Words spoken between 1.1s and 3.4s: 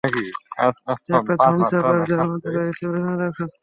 একটা ঝঞ্ঝা-বায়ু, যার মধ্যে রয়েছে বেদনাদায়ক